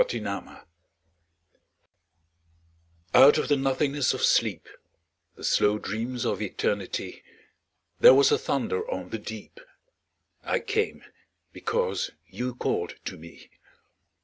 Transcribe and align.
The 0.09 0.19
Call 0.19 0.57
Out 3.13 3.37
of 3.37 3.49
the 3.49 3.55
nothingness 3.55 4.15
of 4.15 4.23
sleep, 4.23 4.67
The 5.35 5.43
slow 5.43 5.77
dreams 5.77 6.25
of 6.25 6.41
Eternity, 6.41 7.21
There 7.99 8.15
was 8.15 8.31
a 8.31 8.39
thunder 8.39 8.89
on 8.89 9.11
the 9.11 9.19
deep: 9.19 9.59
I 10.41 10.57
came, 10.59 11.03
because 11.53 12.09
you 12.25 12.55
called 12.55 12.95
to 13.05 13.15
me. 13.15 13.51